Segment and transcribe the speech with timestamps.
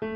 [0.00, 0.08] Hei,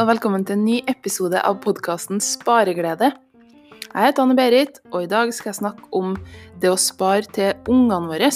[0.00, 3.12] og velkommen til en ny episode av podkasten Spareglede.
[3.92, 6.16] Jeg heter Anne Berit, og i dag skal jeg snakke om
[6.64, 8.32] det å spare til ungene våre.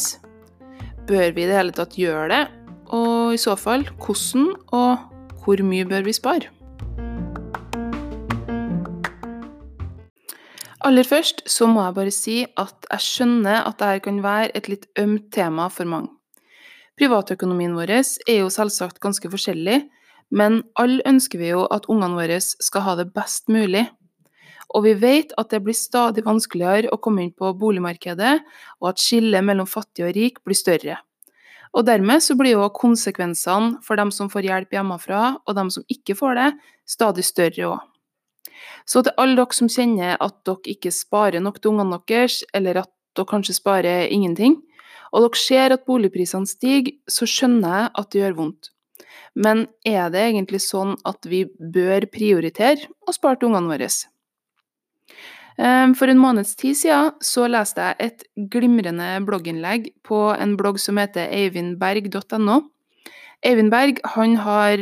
[1.09, 2.45] Bør vi i det hele tatt gjøre det,
[2.93, 5.01] og i så fall hvordan og
[5.47, 6.53] hvor mye bør vi spare?
[10.87, 14.69] Aller først så må jeg bare si at jeg skjønner at dette kan være et
[14.71, 16.13] litt ømt tema for mange.
[16.97, 19.81] Privatøkonomien vår er jo selvsagt ganske forskjellig,
[20.31, 23.83] men alle ønsker vi jo at ungene våre skal ha det best mulig.
[24.79, 28.39] Og vi vet at det blir stadig vanskeligere å komme inn på boligmarkedet,
[28.79, 31.01] og at skillet mellom fattig og rik blir større.
[31.75, 35.87] Og dermed så blir jo konsekvensene for dem som får hjelp hjemmefra, og dem som
[35.91, 36.49] ikke får det,
[36.87, 37.85] stadig større òg.
[38.87, 42.83] Så til alle dere som kjenner at dere ikke sparer nok til ungene deres, eller
[42.83, 44.61] at dere kanskje sparer ingenting,
[45.13, 48.71] og dere ser at boligprisene stiger, så skjønner jeg at det gjør vondt.
[49.37, 53.91] Men er det egentlig sånn at vi bør prioritere å spare til ungene våre?
[55.57, 60.81] Ehm, for en måneds tid siden så leste jeg et glimrende blogginnlegg på en blogg
[60.81, 62.63] som heter eivindberg.no.
[63.45, 64.81] Eivind Berg han har,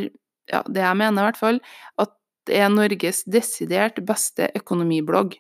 [0.51, 1.61] ja, det jeg mener i hvert fall,
[1.99, 2.13] at
[2.51, 5.37] er Norges desidert beste økonomiblogg.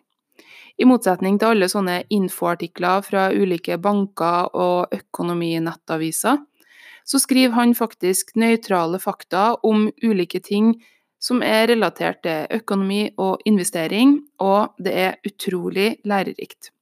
[0.79, 6.41] I motsetning til alle sånne infoartikler fra ulike banker og økonominettaviser,
[7.05, 10.75] så skriver han faktisk nøytrale fakta om ulike ting
[11.23, 16.74] som er relatert til økonomi og investering, og det er utrolig lærerikt.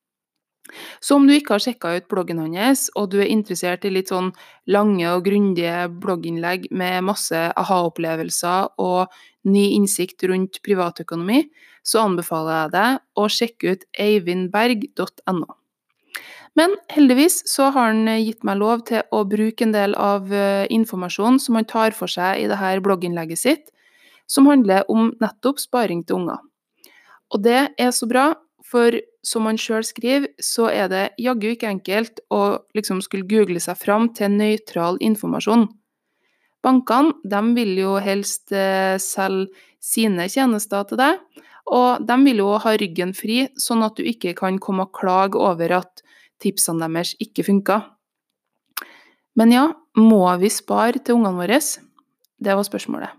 [1.01, 4.13] Så om du ikke har sjekka ut bloggen hans, og du er interessert i litt
[4.13, 4.33] sånn
[4.71, 9.13] lange og grundige blogginnlegg med masse aha-opplevelser og
[9.49, 11.45] ny innsikt rundt privatøkonomi,
[11.83, 15.51] så anbefaler jeg deg å sjekke ut eivindberg.no.
[16.59, 20.69] Men heldigvis så har han gitt meg lov til å bruke en del av eh,
[20.73, 23.71] informasjonen som han tar for seg i dette blogginnlegget sitt,
[24.29, 26.43] som handler om nettopp sparing til unger.
[27.33, 28.35] Og det er så bra,
[28.73, 28.97] for
[29.27, 33.79] som han sjøl skriver, så er det jaggu ikke enkelt å liksom skulle google seg
[33.79, 35.69] fram til nøytral informasjon.
[36.63, 39.51] Bankene de vil jo helst eh, selge
[39.83, 41.19] sine tjenester til deg,
[41.75, 45.41] og de vil jo ha ryggen fri, sånn at du ikke kan komme og klage
[45.41, 46.05] over at
[46.43, 47.81] tipsene deres ikke funka.
[49.39, 49.67] Men ja,
[49.99, 51.59] må vi spare til ungene våre?
[52.43, 53.19] Det var spørsmålet.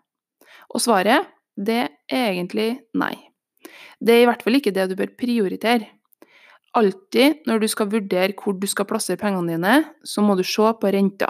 [0.74, 1.82] Og svaret, det
[2.12, 3.16] er egentlig nei.
[4.04, 5.88] Det er i hvert fall ikke det du bør prioritere.
[6.76, 10.74] Alltid når du skal vurdere hvor du skal plassere pengene dine, så må du se
[10.80, 11.30] på renta.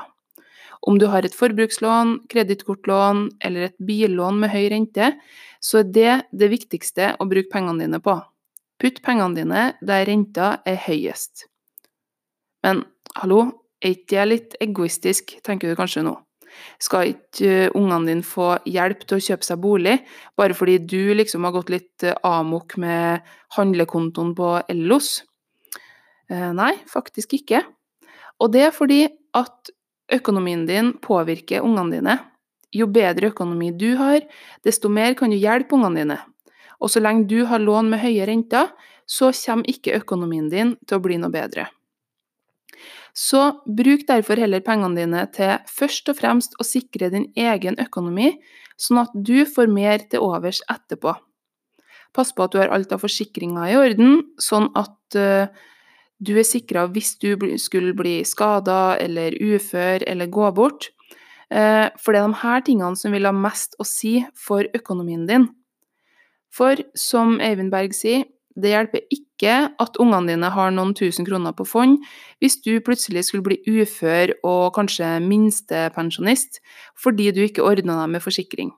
[0.84, 5.14] Om du har et forbrukslån, kredittkortlån eller et billån med høy rente,
[5.64, 8.18] så er det det viktigste å bruke pengene dine på.
[8.82, 11.46] Putt pengene dine der renta er høyest.
[12.64, 12.84] Men
[13.20, 13.46] hallo,
[13.84, 16.18] er ikke det litt egoistisk, tenker du kanskje nå?
[16.82, 19.98] Skal ikke eh, ungene dine få hjelp til å kjøpe seg bolig,
[20.40, 23.24] bare fordi du liksom har gått litt eh, amok med
[23.58, 25.16] handlekontoen på Ellos?
[26.30, 27.64] Eh, nei, faktisk ikke.
[28.42, 29.06] Og det er fordi
[29.38, 29.74] at
[30.14, 32.18] økonomien din påvirker ungene dine.
[32.74, 34.24] Jo bedre økonomi du har,
[34.66, 36.20] desto mer kan du hjelpe ungene dine.
[36.82, 38.74] Og så lenge du har lån med høye renter,
[39.06, 41.70] så kommer ikke økonomien din til å bli noe bedre.
[43.14, 48.32] Så bruk derfor heller pengene dine til først og fremst å sikre din egen økonomi,
[48.78, 51.14] sånn at du får mer til overs etterpå.
[52.14, 55.46] Pass på at du har alt av forsikringer i orden, sånn at uh,
[56.22, 60.90] du er sikra hvis du skulle bli skada eller ufør eller gå bort.
[61.54, 65.26] Uh, for det er de her tingene som vil ha mest å si for økonomien
[65.30, 65.52] din.
[66.54, 68.26] For som Eivind Berg sier,
[68.60, 71.98] det hjelper ikke at ungene dine har noen tusen kroner på fond
[72.44, 76.62] hvis du plutselig skulle bli ufør og kanskje minstepensjonist
[77.00, 78.72] fordi du ikke ordna deg med forsikring.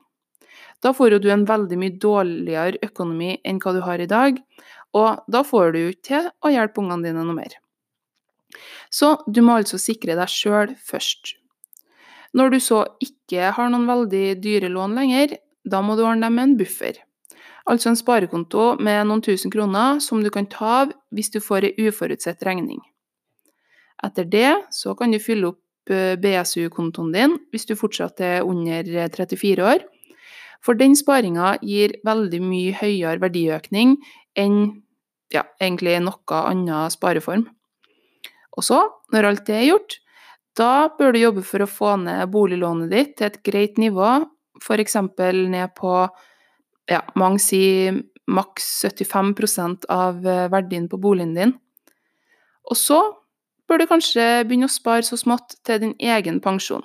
[0.84, 4.36] Da får jo du en veldig mye dårligere økonomi enn hva du har i dag,
[4.96, 7.56] og da får du ikke til å hjelpe ungene dine noe mer.
[8.92, 11.34] Så du må altså sikre deg sjøl først.
[12.36, 16.36] Når du så ikke har noen veldig dyre lån lenger, da må du ordne deg
[16.36, 17.00] med en buffer.
[17.66, 21.66] Altså en sparekonto med noen tusen kroner som du kan ta av hvis du får
[21.66, 22.78] ei uforutsett regning.
[24.06, 28.86] Etter det så kan du fylle opp eh, BSU-kontoen din hvis du fortsatt er under
[28.86, 29.84] 34 år.
[30.62, 33.96] For den sparinga gir veldig mye høyere verdiøkning
[34.38, 34.58] enn
[35.34, 37.46] ja, egentlig noe annen spareform.
[38.56, 38.78] Og så,
[39.12, 39.98] når alt det er gjort,
[40.56, 44.22] da bør du jobbe for å få ned boliglånet ditt til et greit nivå,
[44.62, 44.96] f.eks.
[44.96, 45.92] ned på
[46.90, 51.54] ja, mange sier maks 75 av eh, verdien på boligen din.
[52.66, 53.00] Og så,
[53.66, 56.84] bør du kanskje begynne å spare så smått til din egen pensjon.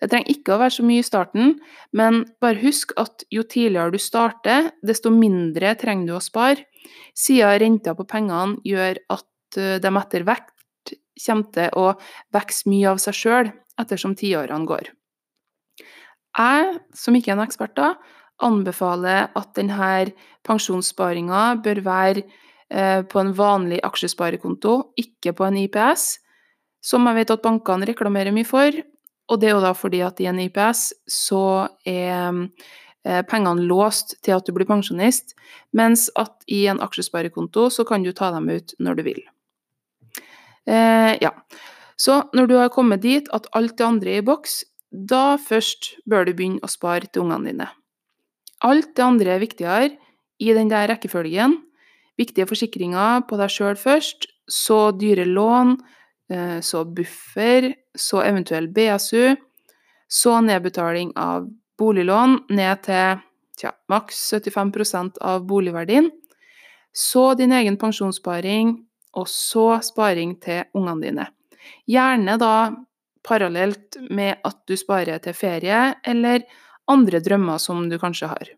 [0.00, 1.54] Det trenger ikke å være så mye i starten,
[1.96, 6.66] men bare husk at jo tidligere du starter, desto mindre trenger du å spare,
[7.16, 10.50] siden renta på pengene gjør at eh, de etter vekt
[11.22, 11.92] kommer til å
[12.34, 14.90] vokse mye av seg sjøl ettersom tiårene går.
[16.32, 17.92] Jeg, som ikke er en ekspert, da,
[18.42, 20.12] anbefaler at denne
[20.46, 26.06] pensjonssparinga bør være eh, på en vanlig aksjesparekonto, ikke på en IPS,
[26.82, 28.80] som jeg vet at bankene reklamerer mye for.
[29.30, 31.44] Og det er jo da fordi at i en IPS så
[31.88, 32.42] er
[33.04, 35.36] eh, pengene låst til at du blir pensjonist,
[35.72, 39.22] mens at i en aksjesparekonto så kan du ta dem ut når du vil.
[40.66, 41.32] Eh, ja.
[41.96, 44.62] Så når du har kommet dit at alt det andre er i boks,
[44.92, 47.68] da først bør du begynne å spare til ungene dine.
[48.62, 49.90] Alt det andre er viktigere
[50.42, 51.56] i den der rekkefølgen.
[52.18, 55.76] Viktige forsikringer på deg sjøl først, så dyre lån,
[56.30, 59.36] eh, så buffer, så eventuell BSU,
[60.08, 61.48] så nedbetaling av
[61.78, 63.22] boliglån ned til
[63.58, 66.10] tja, maks 75 av boligverdien,
[66.92, 68.76] så din egen pensjonssparing,
[69.16, 71.26] og så sparing til ungene dine.
[71.88, 72.72] Gjerne da
[73.24, 76.44] parallelt med at du sparer til ferie eller
[76.90, 78.52] andre drømmer som du kanskje har.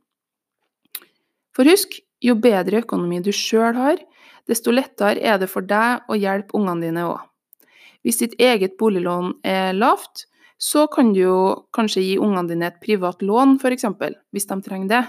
[1.54, 4.00] For husk, jo bedre økonomi du sjøl har,
[4.48, 7.20] desto lettere er det for deg å hjelpe ungene dine òg.
[8.04, 10.26] Hvis ditt eget boliglån er lavt,
[10.60, 11.38] så kan du jo
[11.74, 13.86] kanskje gi ungene dine et privat lån, f.eks.,
[14.32, 15.04] hvis de trenger det.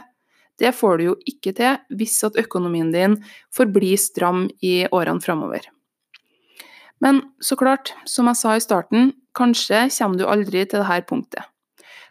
[0.60, 3.18] Det får du jo ikke til hvis at økonomien din
[3.54, 5.68] forblir stram i årene framover.
[7.04, 11.44] Men så klart, som jeg sa i starten, kanskje kommer du aldri til dette punktet.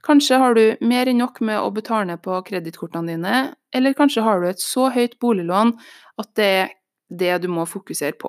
[0.04, 3.36] Kanskje har du mer enn nok med å betale ned på kredittkortene dine,
[3.72, 5.72] eller kanskje har du et så høyt boliglån
[6.20, 6.74] at det er
[7.08, 8.28] det du må fokusere på.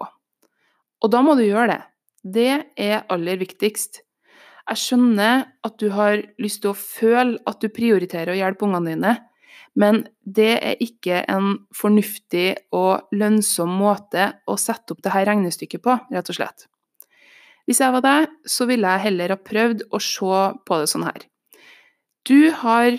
[1.04, 1.82] Og da må du gjøre det.
[2.26, 4.02] Det er aller viktigst.
[4.66, 8.96] Jeg skjønner at du har lyst til å føle at du prioriterer å hjelpe ungene
[8.96, 9.14] dine,
[9.76, 16.00] men det er ikke en fornuftig og lønnsom måte å sette opp dette regnestykket på,
[16.16, 16.70] rett og slett.
[17.68, 21.08] Hvis jeg var deg, så ville jeg heller ha prøvd å se på det sånn
[21.10, 21.26] her.
[22.26, 22.96] Du har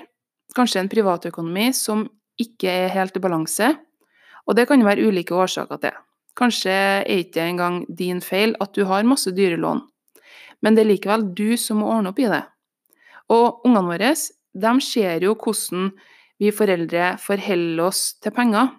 [0.55, 2.05] kanskje en privatøkonomi som
[2.39, 3.73] ikke er helt i balanse,
[4.47, 5.97] og det kan være ulike årsaker til.
[6.39, 9.83] Kanskje er ikke engang din feil at du har masse dyre lån,
[10.63, 12.45] men det er likevel du som må ordne opp i det.
[13.35, 15.91] Og ungene våre, de ser jo hvordan
[16.39, 18.71] vi foreldre forholder oss til penger.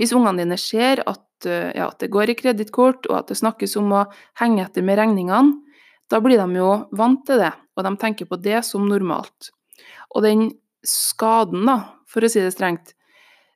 [0.00, 3.38] Hvis ungene dine ser at, eh, ja, at det går i kredittkort, og at det
[3.38, 4.06] snakkes om å
[4.40, 5.60] henge etter med regningene,
[6.10, 9.52] da blir de jo vant til det, og de tenker på det som normalt.
[10.10, 10.48] Og den
[10.86, 11.78] skaden, da,
[12.10, 12.94] for å si det strengt,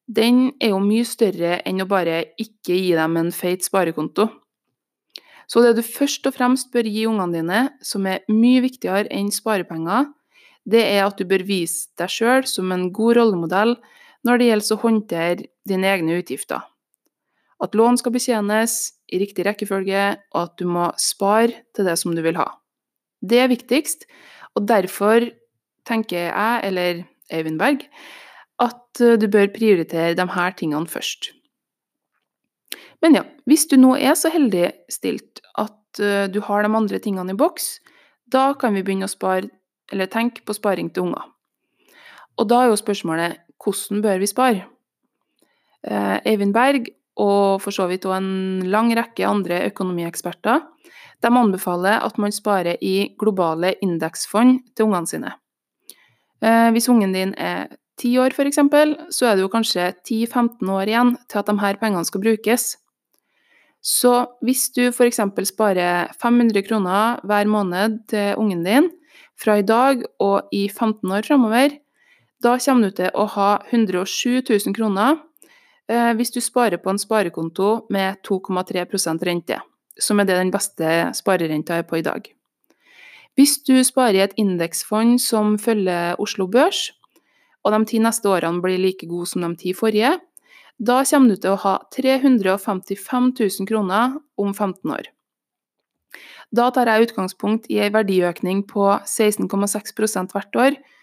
[0.06, 4.28] den er jo mye større enn å bare ikke gi dem en feit sparekonto.
[5.48, 9.32] Så det du først og fremst bør gi ungene dine, som er mye viktigere enn
[9.32, 10.08] sparepenger,
[10.64, 13.74] det er at du bør vise deg sjøl som en god rollemodell
[14.24, 16.62] når det gjelder å håndtere dine egne utgifter.
[17.60, 20.04] At lån skal betjenes i riktig rekkefølge,
[20.34, 22.48] og at du må spare til det som du vil ha.
[23.24, 24.06] Det er viktigst,
[24.54, 25.28] og derfor
[25.88, 27.86] tenker jeg, eller Eivind Berg,
[28.62, 31.32] at eh, du bør prioritere de her tingene først.
[33.02, 37.00] Men ja, hvis du nå er så heldig stilt at eh, du har de andre
[37.02, 37.78] tingene i boks,
[38.32, 39.50] da kan vi begynne å spare
[39.92, 41.26] eller tenke på sparing til unger.
[42.40, 44.64] Og da er jo spørsmålet hvordan bør vi spare?
[45.84, 46.88] Eh, Eivind Berg
[47.20, 50.62] og for så vidt òg en lang rekke andre økonomieksperter
[51.24, 55.32] de anbefaler at man sparer i globale indeksfond til ungene sine.
[56.44, 58.60] Eh, hvis ungen din er ti år f.eks.,
[59.14, 62.74] så er det jo kanskje 10-15 år igjen til at de her pengene skal brukes.
[63.84, 64.12] Så
[64.44, 65.20] hvis du f.eks.
[65.48, 68.90] sparer 500 kroner hver måned til ungen din,
[69.40, 71.78] fra i dag og i 15 år framover,
[72.42, 75.16] da kommer du til å ha 107 000 kroner
[75.88, 79.58] hvis du sparer på en sparekonto med 2,3% rente,
[80.00, 82.30] som er det den beste sparerenta er på i dag.
[83.34, 86.92] Hvis du sparer i et indeksfond som følger Oslo Børs,
[87.64, 90.12] og de ti neste årene blir like gode som de ti forrige,
[90.78, 95.10] da kommer du til å ha 355 000 kroner om 15 år.
[96.54, 100.93] Da tar jeg utgangspunkt i en verdiøkning på 16,6 hvert år, eh,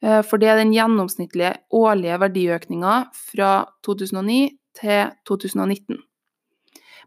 [0.00, 3.50] for det er den gjennomsnittlige årlige verdiøkninga fra
[3.84, 4.38] 2009
[4.80, 5.98] til 2019.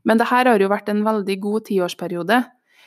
[0.04, 2.44] Men dette har jo vært en veldig god tiårsperiode,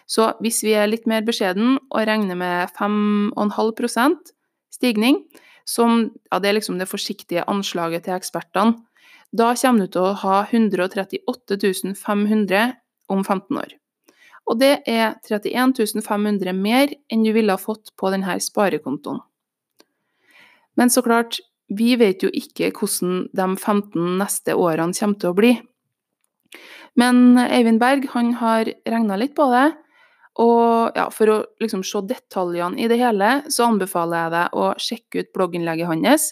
[0.06, 4.30] så hvis vi er litt mer beskjeden og regner med 5,5%
[4.76, 5.24] stigning,
[5.66, 8.76] som ja, det er liksom det forsiktige anslaget til ekspertene,
[9.34, 12.76] da kommer du til å ha 138 500
[13.10, 13.74] om 15 år.
[14.46, 19.18] Og det er 31 500 mer enn du ville ha fått på denne sparekontoen.
[20.76, 25.36] Men så klart, vi vet jo ikke hvordan de 15 neste årene kommer til å
[25.36, 25.54] bli.
[26.96, 29.66] Men Eivind Berg han har regna litt på det,
[30.40, 34.68] og ja, for å liksom se detaljene i det hele, så anbefaler jeg deg å
[34.80, 36.30] sjekke ut blogginnlegget hans.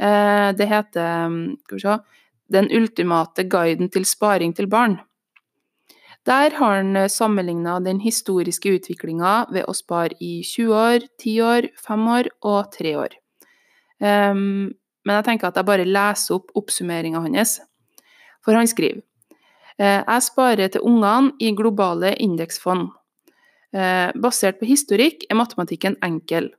[0.00, 1.98] Eh, det heter skal vi se,
[2.52, 5.00] 'Den ultimate guiden til sparing til barn'.
[6.24, 11.68] Der har han sammenligna den historiske utviklinga ved å spare i 20 år, 10 år,
[11.76, 13.21] 5 år og 3 år.
[14.02, 14.72] Um,
[15.06, 17.58] men jeg tenker at jeg bare leser opp oppsummeringa hans.
[18.42, 19.02] For han skriver
[19.78, 22.90] eh, Jeg sparer til ungene i globale indeksfond.
[23.72, 26.50] Eh, basert på historikk er matematikken enkel.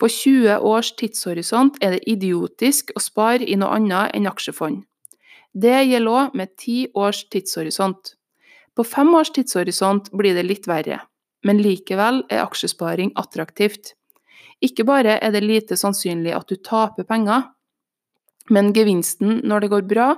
[0.00, 4.84] På 20 års tidshorisont er det idiotisk å spare i noe annet enn aksjefond.
[5.52, 8.14] Det gjelder òg med 10 års tidshorisont.
[8.76, 11.02] På 5 års tidshorisont blir det litt verre,
[11.44, 13.96] men likevel er aksjesparing attraktivt.
[14.60, 17.48] Ikke bare er det lite sannsynlig at du taper penger,
[18.50, 20.08] men gevinsten når det går bra,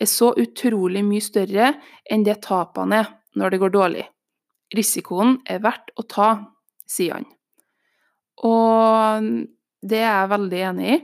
[0.00, 1.74] er så utrolig mye større
[2.10, 4.04] enn det tapene er når det går dårlig.
[4.76, 6.28] Risikoen er verdt å ta,
[6.88, 7.26] sier han.
[8.48, 9.28] Og
[9.84, 10.98] det er jeg veldig enig i.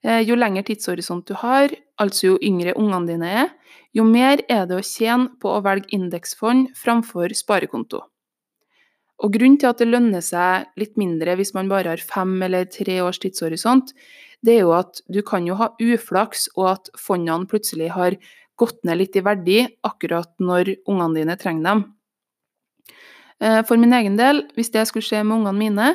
[0.00, 3.50] Eh, jo lengre tidshorisont du har, altså jo yngre ungene dine er,
[3.96, 8.00] jo mer er det å tjene på å velge indeksfond framfor sparekonto.
[9.20, 12.68] Og Grunnen til at det lønner seg litt mindre hvis man bare har fem eller
[12.72, 13.92] tre års tidshorisont,
[14.40, 18.16] det er jo at du kan jo ha uflaks, og at fondene plutselig har
[18.60, 21.82] gått ned litt i verdi akkurat når ungene dine trenger dem.
[23.40, 25.90] Eh, for min egen del, hvis det skulle skje med ungene mine,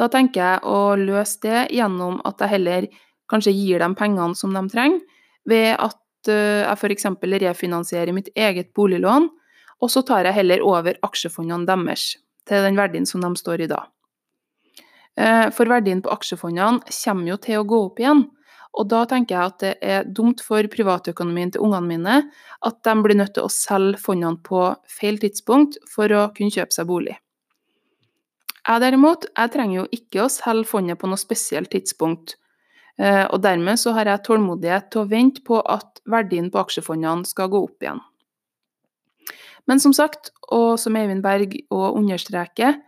[0.00, 2.88] da tenker jeg å løse det gjennom at jeg heller
[3.32, 5.04] kanskje gir dem pengene som de trenger,
[5.48, 7.08] ved at eh, jeg f.eks.
[7.44, 9.28] refinansierer mitt eget boliglån,
[9.82, 12.14] og så tar jeg heller over aksjefondene deres
[12.48, 13.84] til den verdien som de står i da.
[15.16, 18.24] Eh, for verdien på aksjefondene kommer jo til å gå opp igjen,
[18.72, 22.14] og da tenker jeg at det er dumt for privatøkonomien til ungene mine
[22.64, 26.72] at de blir nødt til å selge fondene på feil tidspunkt for å kunne kjøpe
[26.72, 27.18] seg bolig.
[28.62, 32.36] Jeg derimot, jeg trenger jo ikke å selge fondet på noe spesielt tidspunkt,
[32.96, 37.28] eh, og dermed så har jeg tålmodighet til å vente på at verdien på aksjefondene
[37.28, 38.00] skal gå opp igjen.
[39.70, 42.80] Men som sagt, og som Eivind Berg òg understreker,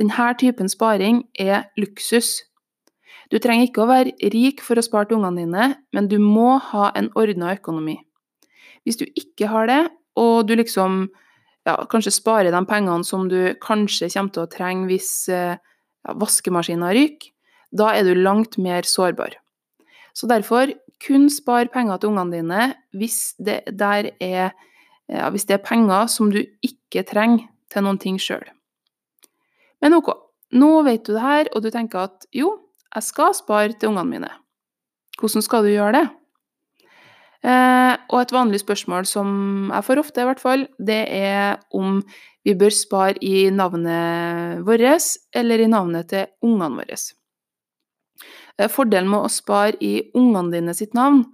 [0.00, 2.40] denne typen sparing er luksus.
[3.32, 6.56] Du trenger ikke å være rik for å spare til ungene dine, men du må
[6.72, 7.98] ha en ordna økonomi.
[8.86, 9.82] Hvis du ikke har det,
[10.18, 11.06] og du liksom
[11.66, 15.56] ja, kanskje sparer de pengene som du kanskje kommer til å trenge hvis ja,
[16.18, 17.30] vaskemaskinen ryker,
[17.72, 19.38] da er du langt mer sårbar.
[20.12, 22.66] Så derfor, kun spar penger til ungene dine
[22.98, 24.52] hvis det, der er,
[25.12, 28.44] ja, hvis det er penger som du ikke trenger til noen ting sjøl.
[29.82, 30.12] Men ok,
[30.56, 32.54] nå vet du det her, og du tenker at jo,
[32.92, 34.32] jeg skal spare til ungene mine.
[35.20, 36.04] Hvordan skal du gjøre det?
[37.42, 41.98] Eh, og et vanlig spørsmål som jeg får ofte, i hvert fall, det er om
[42.46, 47.00] vi bør spare i navnet vårt eller i navnet til ungene våre.
[48.58, 51.24] Eh, fordelen med å spare i ungene dine sitt navn,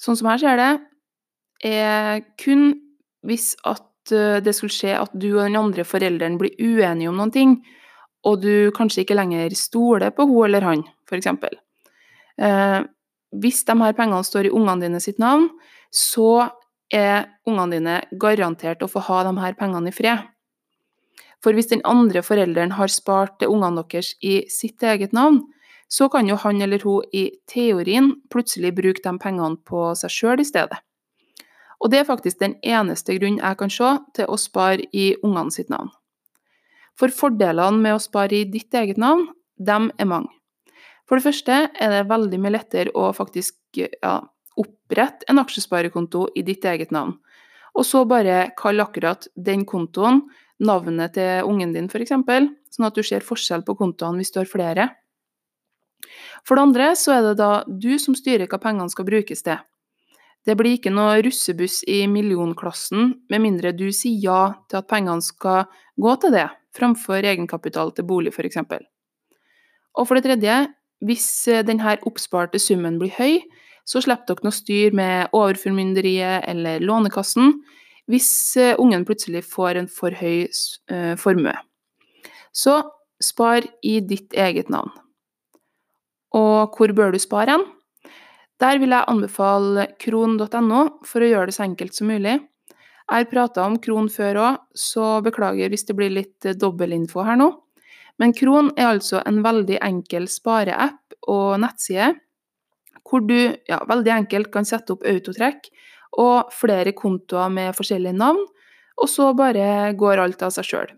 [0.00, 0.72] sånn som jeg ser det,
[1.66, 2.85] er kun
[3.26, 7.18] hvis at eh, det skulle skje at du og den andre forelderen blir uenige om
[7.18, 7.56] noen ting,
[8.26, 11.28] og du kanskje ikke lenger stoler på hun eller han, f.eks.
[12.42, 12.78] Eh,
[13.36, 15.50] hvis de her pengene står i ungene dine sitt navn,
[15.94, 16.48] så
[16.94, 20.24] er ungene dine garantert å få ha de her pengene i fred.
[21.44, 25.42] For hvis den andre forelderen har spart til ungene deres i sitt eget navn,
[25.88, 30.42] så kan jo han eller hun i teorien plutselig bruke de pengene på seg sjøl
[30.42, 30.80] i stedet.
[31.82, 35.52] Og det er faktisk den eneste grunnen jeg kan se til å spare i ungene
[35.52, 35.90] sitt navn.
[36.96, 39.26] For fordelene med å spare i ditt eget navn,
[39.60, 40.32] dem er mange.
[41.06, 44.18] For det første er det veldig mye lettere å faktisk ja,
[44.58, 47.14] opprette en aksjesparekonto i ditt eget navn.
[47.76, 50.24] Og så bare kall akkurat den kontoen
[50.58, 52.14] navnet til ungen din, f.eks.,
[52.72, 54.88] sånn at du ser forskjell på kontoene hvis du har flere.
[56.46, 59.60] For det andre så er det da du som styrer hva pengene skal brukes til.
[60.46, 65.24] Det blir ikke noe russebuss i millionklassen med mindre du sier ja til at pengene
[65.24, 65.66] skal
[65.98, 68.60] gå til det, framfor egenkapital til bolig f.eks.
[69.96, 70.58] Og for det tredje,
[71.04, 73.40] hvis eh, denne oppsparte summen blir høy,
[73.86, 77.54] så slipper dere noe styr med overformynderiet eller Lånekassen
[78.10, 81.54] hvis eh, ungen plutselig får en for høy uh, formue.
[82.54, 82.78] Så
[83.22, 84.92] spar i ditt eget navn.
[86.36, 87.64] Og hvor bør du spare hen?
[88.62, 92.38] Der vil jeg anbefale kron.no for å gjøre det så enkelt som mulig.
[93.06, 97.38] Jeg har prata om Kron før òg, så beklager hvis det blir litt dobbeltinfo her
[97.38, 97.52] nå.
[98.18, 102.14] Men Kron er altså en veldig enkel spareapp og nettside
[103.06, 103.36] hvor du
[103.68, 105.68] ja, veldig enkelt kan sette opp autotrekk
[106.18, 108.40] og flere kontoer med forskjellige navn,
[108.96, 110.94] og så bare går alt av seg sjøl.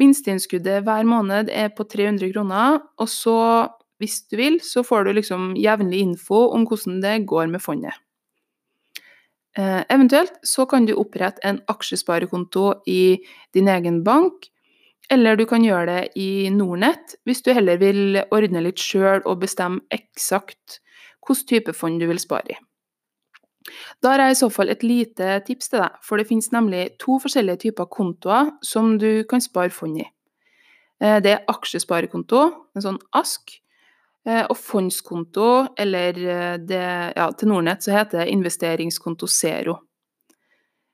[0.00, 3.36] Minsteinnskuddet hver måned er på 300 kroner, og så,
[4.00, 7.96] hvis du vil, så får du liksom jevnlig info om hvordan det går med fondet.
[9.58, 13.18] Eh, eventuelt så kan du opprette en aksjesparekonto i
[13.54, 14.46] din egen bank,
[15.10, 19.40] eller du kan gjøre det i Nordnett hvis du heller vil ordne litt sjøl og
[19.42, 20.78] bestemme eksakt
[21.26, 22.58] hvilken type fond du vil spare i.
[24.02, 26.96] Da har jeg i så fall et lite tips til deg, for det finnes nemlig
[27.02, 30.06] to forskjellige typer kontoer som du kan spare fond i.
[31.02, 32.40] Eh, det er aksjesparekonto,
[32.74, 33.60] en sånn ASK,
[34.50, 35.50] og fondskonto,
[35.80, 36.82] eller eh, det,
[37.16, 39.78] ja, til Nordnett så heter det investeringskonto Zero.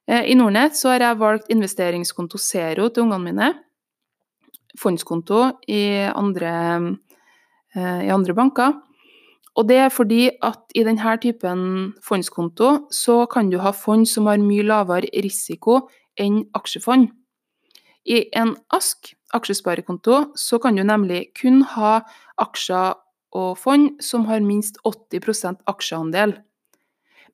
[0.07, 3.53] Eh, I Nordnett så har jeg valgt investeringskonto Zero til ungene mine.
[4.79, 5.41] Fondskonto
[5.73, 6.53] i andre,
[7.75, 8.75] i andre banker.
[9.57, 11.61] Og det er fordi at i denne typen
[12.05, 15.87] fondskonto så kan du ha fond som har mye lavere risiko
[16.21, 17.09] enn aksjefond.
[18.07, 22.03] I en ASK, aksjesparekonto, så kan du nemlig kun ha
[22.39, 22.95] aksjer
[23.37, 26.37] og fond som har minst 80% aksjeandel.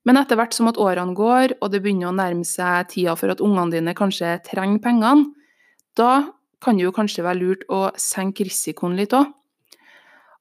[0.03, 3.31] Men etter hvert som at årene går, og det begynner å nærme seg tida for
[3.31, 5.31] at ungene dine kanskje trenger pengene,
[5.99, 6.33] da
[6.63, 9.31] kan det jo kanskje være lurt å senke risikoen litt òg.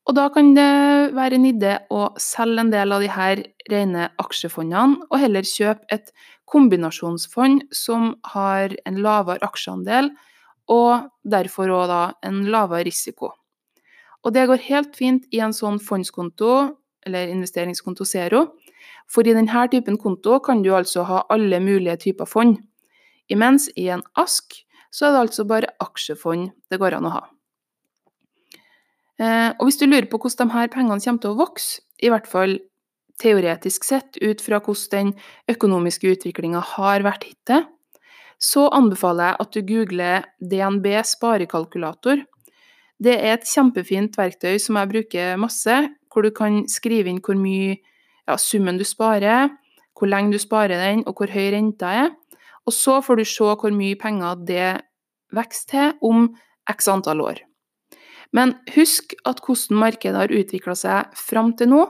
[0.09, 4.07] Og da kan det være en idé å selge en del av de her rene
[4.21, 6.09] aksjefondene, og heller kjøpe et
[6.49, 10.09] kombinasjonsfond som har en lavere aksjeandel,
[10.71, 13.35] og derfor òg da en lavere risiko.
[14.25, 18.51] Og det går helt fint i en sånn fondskonto, eller investeringskonto Zero,
[19.09, 22.59] for i denne typen konto kan du altså ha alle mulige typer fond.
[23.31, 24.61] Imens i en ASK
[24.91, 27.23] så er det altså bare aksjefond det går an å ha.
[29.21, 32.09] Eh, og hvis du lurer på hvordan de her pengene kommer til å vokse, i
[32.11, 32.57] hvert fall
[33.21, 37.67] teoretisk sett ut fra hvordan den økonomiske utviklinga har vært hittil,
[38.41, 42.23] så anbefaler jeg at du googler DNB sparekalkulator.
[43.01, 45.77] Det er et kjempefint verktøy som jeg bruker masse,
[46.11, 47.79] hvor du kan skrive inn hvor mye
[48.27, 49.49] ja, summen du sparer,
[49.97, 52.11] hvor lenge du sparer den, og hvor høy renta er.
[52.69, 54.67] Og så får du se hvor mye penger det
[55.33, 56.29] vokser til om
[56.69, 57.41] x antall år.
[58.31, 61.81] Men husk at hvordan markedet har utvikla seg fram til nå,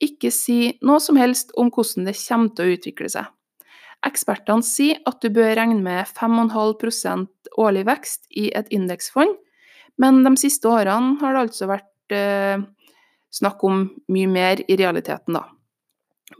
[0.00, 3.28] ikke si noe som helst om hvordan det kommer til å utvikle seg.
[4.06, 9.34] Ekspertene sier at du bør regne med 5,5% årlig vekst i et indeksfond,
[10.00, 12.62] men de siste årene har det altså vært eh,
[13.30, 13.82] snakk om
[14.12, 15.44] mye mer i realiteten, da.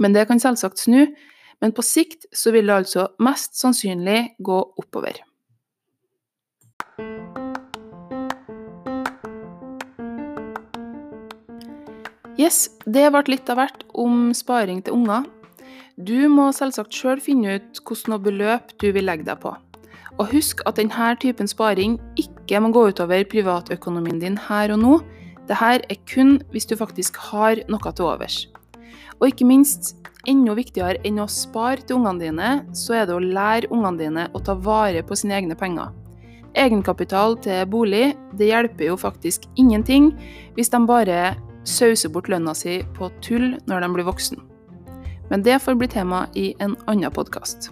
[0.01, 1.05] Men det kan selvsagt snu,
[1.61, 5.21] men på sikt så vil det altså mest sannsynlig gå oppover.
[12.41, 15.27] Yes, det ble litt av hvert om sparing til unger.
[16.01, 19.53] Du må selvsagt sjøl finne ut hvilket beløp du vil legge deg på.
[20.17, 21.99] Og husk at denne typen sparing
[22.51, 24.95] ikke må gå utover privatøkonomien din her og nå.
[25.47, 28.49] Dette er kun hvis du faktisk har noe til overs.
[29.21, 29.95] Og ikke minst,
[30.27, 34.27] enda viktigere enn å spare til ungene dine, så er det å lære ungene dine
[34.35, 35.95] å ta vare på sine egne penger.
[36.59, 40.11] Egenkapital til bolig det hjelper jo faktisk ingenting
[40.57, 44.43] hvis de bare sauser bort lønna si på tull når de blir voksen.
[45.31, 47.71] Men det får bli tema i en annen podkast.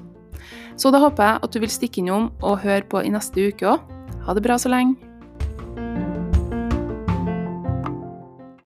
[0.79, 3.75] Så da håper jeg at du vil stikke innom og høre på i neste uke
[3.75, 3.98] òg.
[4.29, 5.08] Ha det bra så lenge.